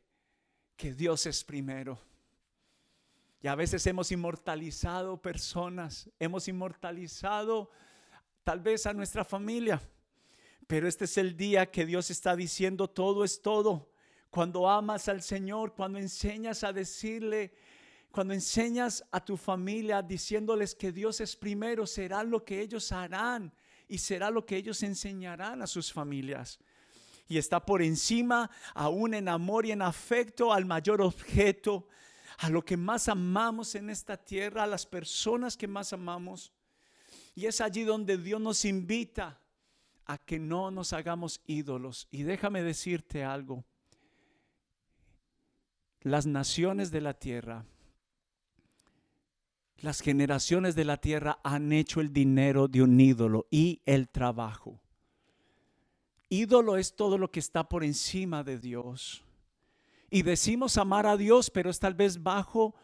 [0.76, 2.00] que Dios es primero.
[3.42, 7.70] Y a veces hemos inmortalizado personas, hemos inmortalizado
[8.44, 9.82] tal vez a nuestra familia,
[10.66, 13.92] pero este es el día que Dios está diciendo todo es todo.
[14.30, 17.54] Cuando amas al Señor, cuando enseñas a decirle,
[18.12, 23.54] cuando enseñas a tu familia diciéndoles que Dios es primero, será lo que ellos harán
[23.90, 26.60] y será lo que ellos enseñarán a sus familias.
[27.28, 31.88] Y está por encima, aún en amor y en afecto, al mayor objeto,
[32.38, 36.54] a lo que más amamos en esta tierra, a las personas que más amamos.
[37.36, 39.40] Y es allí donde Dios nos invita
[40.06, 42.08] a que no nos hagamos ídolos.
[42.12, 43.66] Y déjame decirte algo.
[46.02, 47.66] Las naciones de la tierra
[49.82, 54.82] las generaciones de la tierra han hecho el dinero de un ídolo y el trabajo.
[56.30, 59.24] Ídolo es todo lo que está por encima de Dios.
[60.12, 62.76] Y decimos amar a Dios, pero es tal vez bajo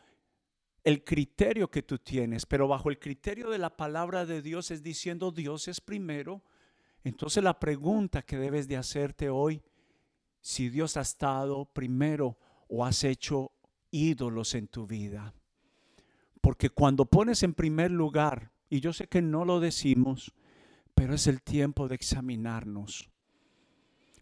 [0.84, 4.84] el criterio que tú tienes, pero bajo el criterio de la palabra de Dios es
[4.84, 6.44] diciendo Dios es primero,
[7.04, 9.62] Entonces la pregunta que debes de hacerte hoy,
[10.42, 13.52] si Dios ha estado primero o has hecho
[13.92, 15.34] ídolos en tu vida.
[16.46, 20.32] Porque cuando pones en primer lugar, y yo sé que no lo decimos,
[20.94, 23.10] pero es el tiempo de examinarnos.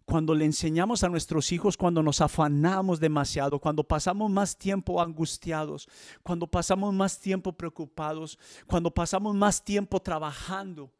[0.06, 5.90] Cuando le enseñamos a nuestros hijos, cuando nos afanamos demasiado, cuando pasamos más tiempo angustiados,
[6.22, 10.94] cuando pasamos más tiempo preocupados, cuando pasamos más tiempo trabajando,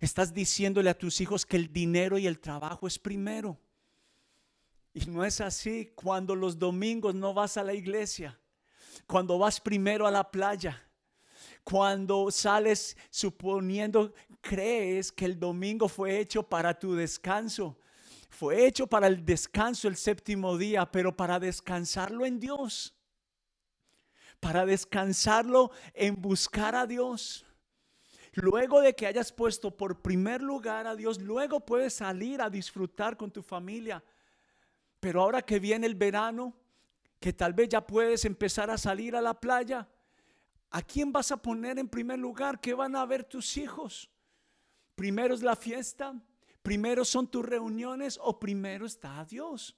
[0.00, 3.58] estás diciéndole a tus hijos que el dinero y el trabajo es primero.
[4.92, 8.38] Y no es así cuando los domingos no vas a la iglesia,
[9.06, 10.82] cuando vas primero a la playa,
[11.64, 17.78] cuando sales suponiendo, crees que el domingo fue hecho para tu descanso.
[18.30, 22.94] Fue hecho para el descanso el séptimo día, pero para descansarlo en Dios.
[24.40, 27.44] Para descansarlo en buscar a Dios.
[28.32, 33.16] Luego de que hayas puesto por primer lugar a Dios, luego puedes salir a disfrutar
[33.16, 34.02] con tu familia.
[35.00, 36.54] Pero ahora que viene el verano,
[37.20, 39.88] que tal vez ya puedes empezar a salir a la playa,
[40.70, 42.60] ¿a quién vas a poner en primer lugar?
[42.60, 44.10] ¿Qué van a ver tus hijos?
[44.94, 46.14] ¿Primero es la fiesta?
[46.62, 49.76] ¿Primero son tus reuniones o primero está Dios?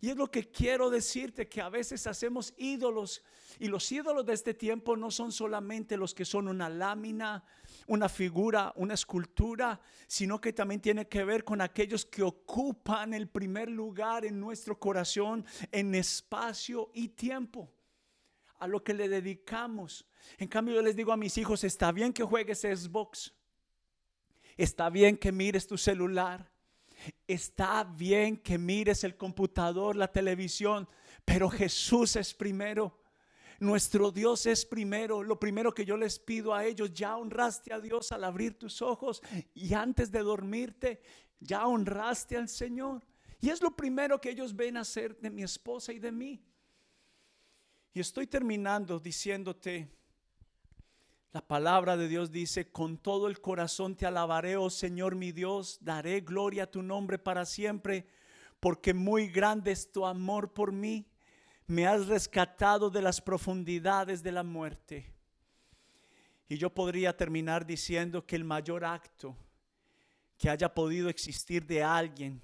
[0.00, 3.22] Y es lo que quiero decirte, que a veces hacemos ídolos
[3.58, 7.44] y los ídolos de este tiempo no son solamente los que son una lámina,
[7.86, 13.28] una figura, una escultura, sino que también tiene que ver con aquellos que ocupan el
[13.28, 17.72] primer lugar en nuestro corazón en espacio y tiempo,
[18.58, 20.06] a lo que le dedicamos.
[20.38, 23.32] En cambio yo les digo a mis hijos, está bien que juegues Xbox,
[24.56, 26.50] está bien que mires tu celular,
[27.26, 30.88] está bien que mires el computador, la televisión,
[31.24, 32.98] pero Jesús es primero.
[33.58, 35.22] Nuestro Dios es primero.
[35.22, 38.82] Lo primero que yo les pido a ellos, ya honraste a Dios al abrir tus
[38.82, 39.22] ojos
[39.54, 41.00] y antes de dormirte,
[41.40, 43.02] ya honraste al Señor.
[43.40, 46.42] Y es lo primero que ellos ven hacer de mi esposa y de mí.
[47.94, 49.90] Y estoy terminando diciéndote,
[51.32, 55.78] la palabra de Dios dice, con todo el corazón te alabaré, oh Señor mi Dios,
[55.80, 58.06] daré gloria a tu nombre para siempre,
[58.60, 61.06] porque muy grande es tu amor por mí
[61.66, 65.12] me has rescatado de las profundidades de la muerte.
[66.48, 69.36] Y yo podría terminar diciendo que el mayor acto
[70.38, 72.40] que haya podido existir de alguien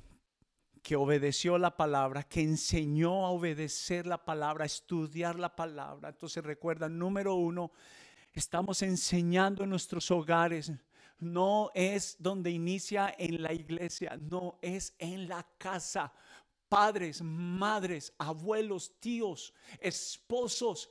[0.83, 6.09] que obedeció la palabra, que enseñó a obedecer la palabra, a estudiar la palabra.
[6.09, 7.71] Entonces recuerda, número uno,
[8.33, 10.73] estamos enseñando en nuestros hogares.
[11.21, 16.13] No es donde inicia en la iglesia, no es en la casa
[16.73, 20.89] padres, madres, abuelos, tíos, esposos,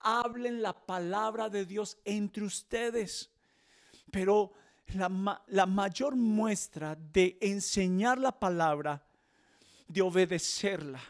[0.00, 3.30] hablen la palabra de Dios entre ustedes.
[4.10, 4.54] Pero
[4.94, 9.06] la, la, mayor muestra de enseñar la palabra,
[9.86, 11.02] de obedecerla,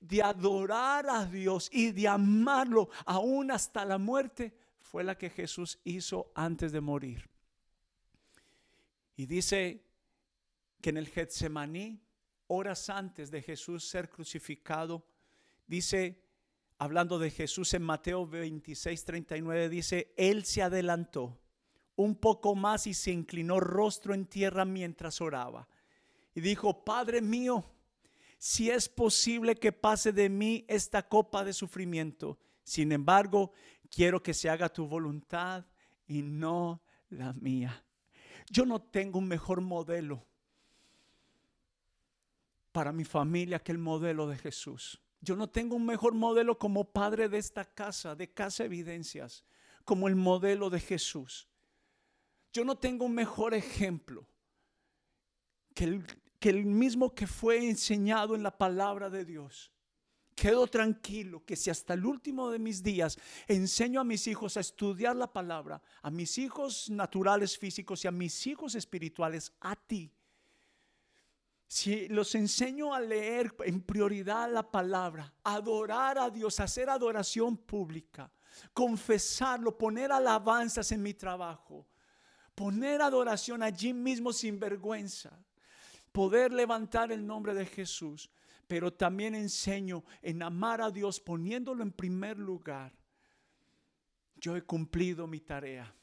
[0.00, 5.78] de adorar a Dios y de amarlo aún hasta la muerte, fue la que Jesús
[5.84, 7.28] hizo antes de morir.
[9.16, 9.84] Y dice
[10.80, 12.00] que en el Getsemaní
[12.50, 15.06] horas antes de Jesús ser crucificado,
[15.68, 16.20] dice,
[16.78, 21.40] hablando de Jesús en Mateo 26, 39, dice, Él se adelantó
[21.94, 25.68] un poco más y se inclinó rostro en tierra mientras oraba.
[26.34, 27.64] Y dijo, Padre mío,
[28.36, 33.52] si es posible que pase de mí esta copa de sufrimiento, sin embargo,
[33.88, 35.64] quiero que se haga tu voluntad
[36.08, 37.84] y no la mía.
[38.50, 40.26] Yo no tengo un mejor modelo
[42.72, 45.00] para mi familia que el modelo de Jesús.
[45.20, 49.44] Yo no tengo un mejor modelo como padre de esta casa, de Casa Evidencias,
[49.84, 51.48] como el modelo de Jesús.
[52.52, 54.26] Yo no tengo un mejor ejemplo
[55.74, 56.06] que el,
[56.38, 59.72] que el mismo que fue enseñado en la palabra de Dios.
[60.34, 64.60] Quedo tranquilo que si hasta el último de mis días enseño a mis hijos a
[64.60, 70.10] estudiar la palabra, a mis hijos naturales físicos y a mis hijos espirituales, a ti,
[71.70, 78.28] si los enseño a leer en prioridad la palabra, adorar a Dios, hacer adoración pública,
[78.74, 81.86] confesarlo, poner alabanzas en mi trabajo,
[82.56, 85.30] poner adoración allí mismo sin vergüenza,
[86.10, 88.28] poder levantar el nombre de Jesús,
[88.66, 92.92] pero también enseño en amar a Dios poniéndolo en primer lugar.
[94.34, 95.94] Yo he cumplido mi tarea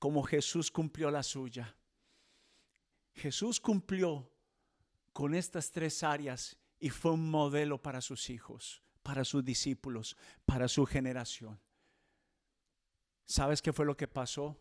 [0.00, 1.76] como Jesús cumplió la suya.
[3.14, 4.31] Jesús cumplió
[5.12, 10.68] con estas tres áreas y fue un modelo para sus hijos, para sus discípulos, para
[10.68, 11.60] su generación.
[13.24, 14.58] ¿Sabes qué fue lo que pasó?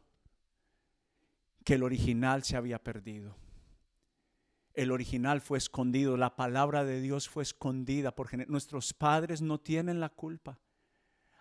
[1.64, 3.36] que el original se había perdido.
[4.74, 10.00] El original fue escondido, la palabra de Dios fue escondida porque nuestros padres no tienen
[10.00, 10.60] la culpa.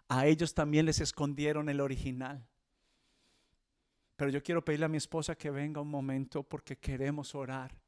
[0.09, 2.45] A ellos también les escondieron el original.
[4.17, 7.79] Pero yo quiero pedirle a mi esposa que venga un momento porque queremos orar.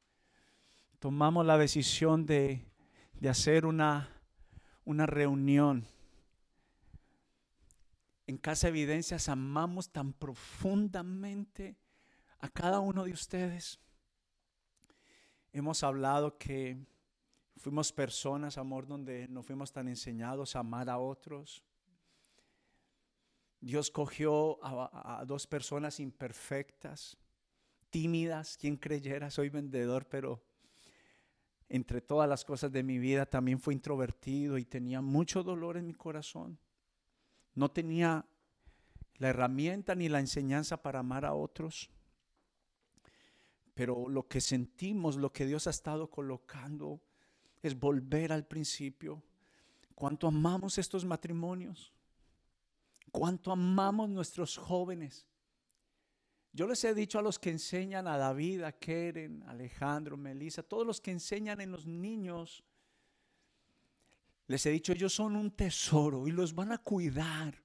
[1.03, 2.65] Tomamos la decisión de,
[3.19, 4.09] de hacer una,
[4.85, 5.85] una reunión.
[8.25, 11.75] En Casa Evidencias amamos tan profundamente
[12.39, 13.81] a cada uno de ustedes.
[15.51, 16.77] Hemos hablado que
[17.57, 21.65] fuimos personas, amor, donde no fuimos tan enseñados a amar a otros.
[23.59, 27.17] Dios cogió a, dos personas imperfectas,
[27.89, 30.52] tímidas, quien creyera, soy vendedor, pero
[31.73, 35.85] entre todas las cosas de mi vida también fue introvertido y tenía mucho dolor en
[35.85, 36.57] mi corazón.
[37.53, 38.25] No tenía
[39.17, 41.89] la herramienta ni la enseñanza para amar a otros.
[43.73, 47.01] Pero lo que sentimos, lo que Dios ha estado colocando,
[47.61, 49.21] es volver al principio.
[49.95, 51.93] Cuánto amamos estos matrimonios
[53.13, 55.25] cuánto amamos nuestros jóvenes.
[56.55, 60.61] Yo les he dicho a los que enseñan a David, a Keren, a Alejandro, Melissa,
[60.61, 62.63] todos los que enseñan en los niños,
[64.45, 67.59] les he dicho, ellos son un tesoro y los van a cuidar.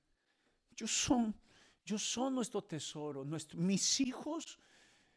[0.72, 1.34] Ellos son,
[1.84, 3.26] yo son nuestro tesoro.
[3.57, 4.59] mis hijos,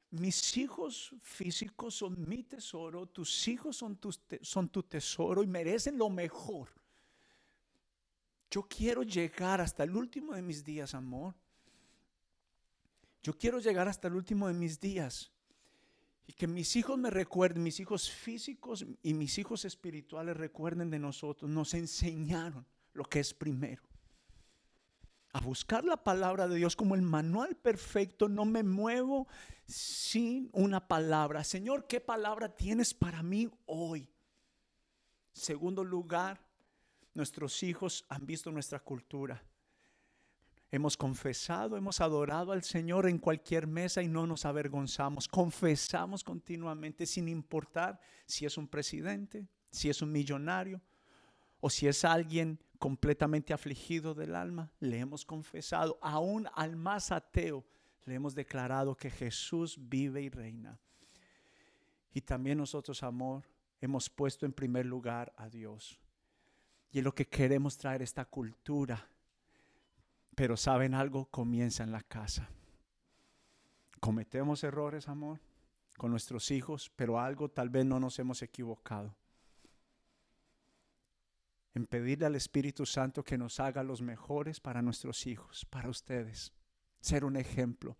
[0.10, 3.98] mis hijos físicos son mi tesoro, tus hijos son,
[4.42, 6.70] son tu tesoro y merecen lo mejor.
[8.50, 11.34] Yo quiero llegar hasta el último de mis días, amor.
[13.22, 15.32] Yo quiero llegar hasta el último de mis días.
[16.28, 21.00] Y que mis hijos me recuerden, mis hijos físicos y mis hijos espirituales recuerden de
[21.00, 21.50] nosotros.
[21.50, 23.84] Nos enseñaron lo que es primero.
[25.34, 28.30] A buscar la palabra de Dios como el manual perfecto.
[28.30, 29.28] No me muevo
[29.66, 31.44] sin una palabra.
[31.44, 34.10] Señor, ¿qué palabra tienes para mí hoy?
[35.34, 36.40] Segundo lugar,
[37.14, 39.44] Nuestros hijos han visto nuestra cultura.
[40.74, 45.28] Hemos confesado, hemos adorado al Señor en cualquier mesa y no nos avergonzamos.
[45.28, 50.82] Confesamos continuamente sin importar si es un presidente, si es un millonario
[51.60, 54.72] o si es alguien completamente afligido del alma.
[54.80, 57.66] Le hemos confesado, aún al más ateo,
[58.06, 60.80] le hemos declarado que Jesús vive y reina.
[62.14, 63.44] Y también nosotros, amor,
[63.82, 66.00] hemos puesto en primer lugar a Dios.
[66.92, 69.11] Y es lo que queremos traer esta cultura.
[70.36, 72.50] Pero saben algo, comienza en la casa.
[74.00, 75.40] Cometemos errores, amor,
[75.98, 79.16] con nuestros hijos, pero algo tal vez no nos hemos equivocado.
[81.74, 86.52] En pedirle al Espíritu Santo que nos haga los mejores para nuestros hijos, para ustedes.
[87.00, 87.98] Ser un ejemplo.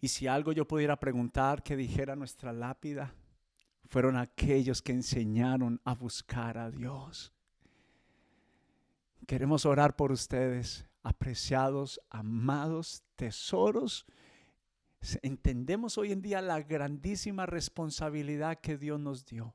[0.00, 3.14] Y si algo yo pudiera preguntar que dijera nuestra lápida,
[3.88, 7.32] fueron aquellos que enseñaron a buscar a Dios.
[9.26, 14.06] Queremos orar por ustedes, apreciados, amados, tesoros.
[15.22, 19.54] Entendemos hoy en día la grandísima responsabilidad que Dios nos dio.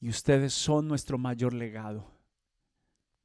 [0.00, 2.10] Y ustedes son nuestro mayor legado.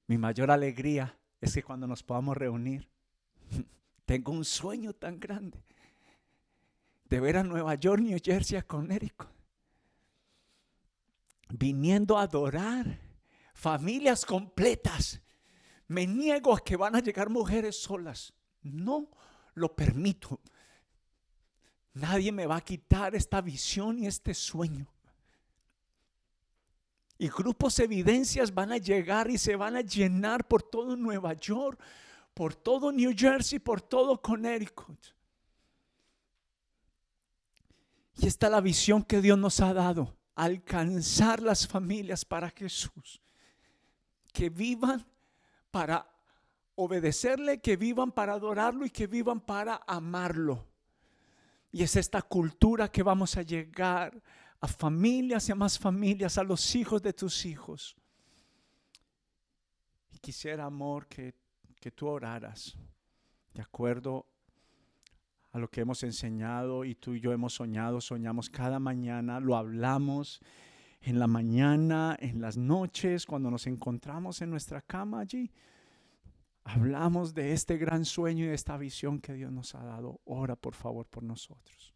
[0.06, 2.88] Mi mayor alegría es que cuando nos podamos reunir,
[4.06, 5.64] tengo un sueño tan grande
[7.06, 9.28] de ver a Nueva York, New Jersey, a Connecticut,
[11.50, 13.07] viniendo a adorar
[13.58, 15.20] familias completas.
[15.88, 18.34] Me niego a que van a llegar mujeres solas.
[18.62, 19.10] No
[19.56, 20.40] lo permito.
[21.94, 24.88] Nadie me va a quitar esta visión y este sueño.
[27.18, 31.82] Y grupos evidencias van a llegar y se van a llenar por todo Nueva York,
[32.36, 35.00] por todo New Jersey, por todo Connecticut.
[38.20, 43.20] Y esta es la visión que Dios nos ha dado, alcanzar las familias para Jesús,
[44.38, 45.04] que vivan
[45.72, 46.08] para
[46.76, 50.64] obedecerle, que vivan para adorarlo y que vivan para amarlo.
[51.72, 54.22] Y es esta cultura que vamos a llegar
[54.60, 57.96] a familias y a más familias, a los hijos de tus hijos.
[60.12, 61.34] Y quisiera, amor, que,
[61.80, 62.78] que tú oraras
[63.56, 64.28] de acuerdo
[65.52, 69.58] a lo que hemos enseñado y tú y yo hemos soñado, soñamos cada mañana, lo
[69.58, 70.42] hablamos
[71.08, 75.50] en la mañana, en las noches, cuando nos encontramos en nuestra cama allí.
[76.66, 80.20] Hablamos de este gran sueño y de esta visión que Dios nos ha dado.
[80.26, 81.96] Ora, por favor, por nosotros.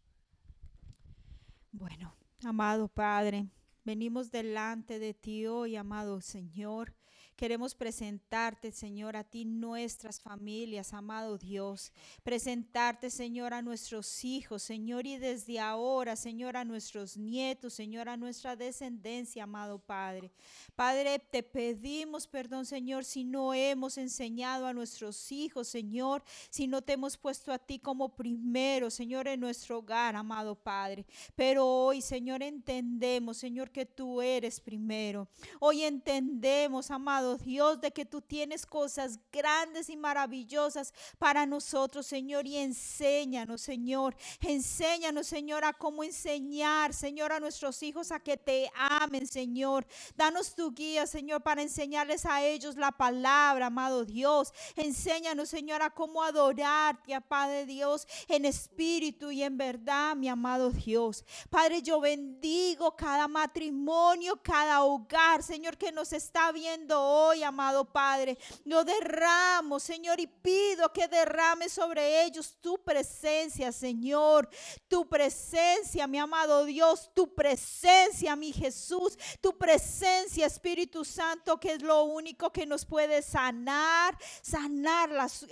[1.72, 3.50] Bueno, amado Padre,
[3.84, 6.94] venimos delante de ti hoy, amado Señor
[7.42, 11.92] Queremos presentarte, Señor, a ti nuestras familias, amado Dios.
[12.22, 18.16] Presentarte, Señor, a nuestros hijos, Señor, y desde ahora, Señor, a nuestros nietos, Señor, a
[18.16, 20.30] nuestra descendencia, amado Padre.
[20.76, 26.80] Padre, te pedimos perdón, Señor, si no hemos enseñado a nuestros hijos, Señor, si no
[26.80, 31.04] te hemos puesto a ti como primero, Señor, en nuestro hogar, amado Padre.
[31.34, 35.26] Pero hoy, Señor, entendemos, Señor, que tú eres primero.
[35.58, 36.92] Hoy entendemos,
[37.38, 44.16] Dios, de que tú tienes cosas grandes y maravillosas para nosotros, Señor, y enséñanos, Señor.
[44.40, 49.86] Enséñanos, Señor, a cómo enseñar, Señor, a nuestros hijos a que te amen, Señor.
[50.16, 54.52] Danos tu guía, Señor, para enseñarles a ellos la palabra, amado Dios.
[54.76, 60.70] Enséñanos, Señor, a cómo adorarte, a Padre Dios, en espíritu y en verdad, mi amado
[60.70, 61.24] Dios.
[61.50, 67.00] Padre, yo bendigo cada matrimonio, cada hogar, Señor, que nos está viendo
[67.44, 68.38] amado Padre.
[68.64, 74.48] Yo derramo, Señor, y pido que derrame sobre ellos tu presencia, Señor.
[74.88, 81.82] Tu presencia, mi amado Dios, tu presencia, mi Jesús, tu presencia, Espíritu Santo, que es
[81.82, 85.10] lo único que nos puede sanar, sanar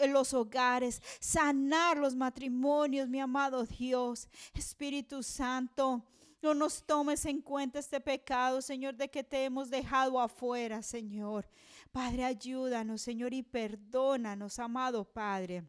[0.08, 4.28] los hogares, sanar los matrimonios, mi amado Dios.
[4.54, 6.04] Espíritu Santo.
[6.42, 11.46] No nos tomes en cuenta este pecado, Señor, de que te hemos dejado afuera, Señor.
[11.92, 15.64] Padre, ayúdanos, Señor, y perdónanos, amado Padre.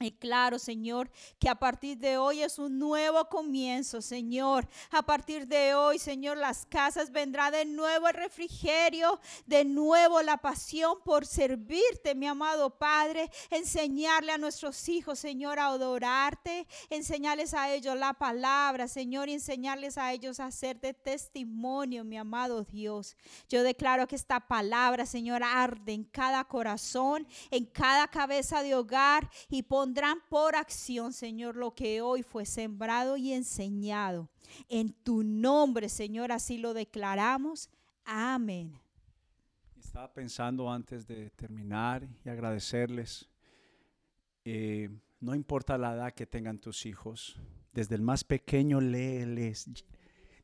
[0.00, 4.68] Y claro, Señor, que a partir de hoy es un nuevo comienzo, Señor.
[4.90, 10.36] A partir de hoy, Señor, las casas vendrá de nuevo el refrigerio, de nuevo la
[10.36, 13.30] pasión por servirte, mi amado Padre.
[13.50, 16.66] Enseñarle a nuestros hijos, Señor, a adorarte.
[16.90, 22.62] Enseñarles a ellos la palabra, Señor, y enseñarles a ellos a hacerte testimonio, mi amado
[22.62, 23.16] Dios.
[23.48, 29.28] Yo declaro que esta palabra, Señor, arde en cada corazón, en cada cabeza de hogar
[29.48, 34.28] y pondrán por acción, Señor, lo que hoy fue sembrado y enseñado.
[34.68, 37.70] En tu nombre, Señor, así lo declaramos.
[38.04, 38.78] Amén.
[39.78, 43.30] Estaba pensando antes de terminar y agradecerles.
[44.44, 47.40] Eh, no importa la edad que tengan tus hijos,
[47.72, 49.70] desde el más pequeño léeles.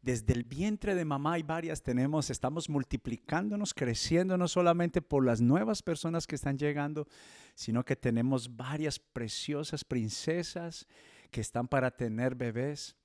[0.04, 5.40] Desde el vientre de mamá y varias tenemos, estamos multiplicándonos, creciendo no solamente por las
[5.40, 7.08] nuevas personas que están llegando,
[7.54, 10.86] sino que tenemos varias preciosas princesas
[11.30, 12.96] que están para tener bebés.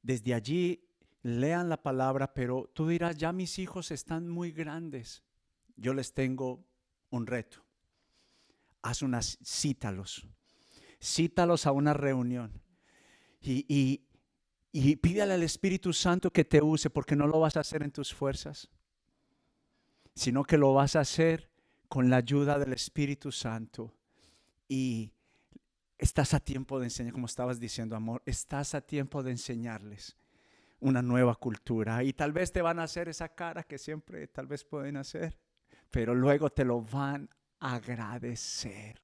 [0.00, 0.88] Desde allí
[1.20, 5.22] lean la palabra, pero tú dirás, ya mis hijos están muy grandes.
[5.76, 6.64] Yo les tengo
[7.10, 7.62] un reto.
[8.80, 10.26] Haz unas, cítalos.
[10.98, 12.62] Cítalos a una reunión.
[13.42, 14.06] Y, y,
[14.72, 17.90] y pídale al Espíritu Santo que te use, porque no lo vas a hacer en
[17.90, 18.68] tus fuerzas,
[20.14, 21.50] sino que lo vas a hacer
[21.88, 23.92] con la ayuda del Espíritu Santo.
[24.68, 25.12] Y
[25.98, 30.16] estás a tiempo de enseñar, como estabas diciendo, amor, estás a tiempo de enseñarles
[30.78, 32.04] una nueva cultura.
[32.04, 35.36] Y tal vez te van a hacer esa cara que siempre tal vez pueden hacer,
[35.90, 39.02] pero luego te lo van a agradecer.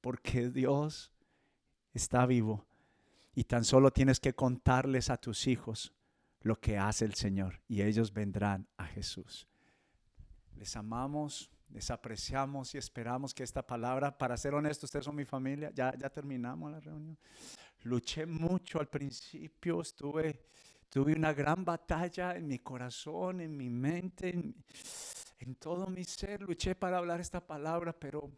[0.00, 1.12] Porque Dios
[1.92, 2.66] está vivo
[3.34, 5.94] y tan solo tienes que contarles a tus hijos
[6.40, 9.46] lo que hace el Señor y ellos vendrán a Jesús.
[10.54, 15.24] Les amamos les apreciamos y esperamos que esta palabra, para ser honesto, ustedes son mi
[15.24, 17.16] familia, ya, ya terminamos la reunión.
[17.82, 20.46] Luché mucho al principio, estuve,
[20.88, 24.54] tuve una gran batalla en mi corazón, en mi mente, en,
[25.38, 26.42] en todo mi ser.
[26.42, 28.30] Luché para hablar esta palabra, pero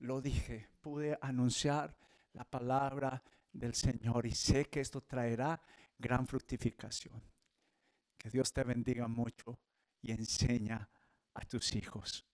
[0.00, 1.96] lo dije, pude anunciar
[2.34, 3.22] la palabra
[3.52, 5.62] del Señor y sé que esto traerá
[5.98, 7.22] gran fructificación.
[8.16, 9.60] Que Dios te bendiga mucho
[10.02, 10.88] y enseña
[11.34, 12.26] a tus hijos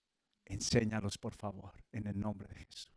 [0.46, 2.92] Enséñalos, por favor, en el nombre de Jesús.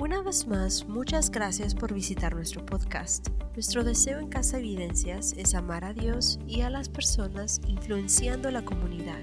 [0.00, 3.28] Una vez más, muchas gracias por visitar nuestro podcast.
[3.54, 8.64] Nuestro deseo en Casa Evidencias es amar a Dios y a las personas influenciando la
[8.64, 9.22] comunidad.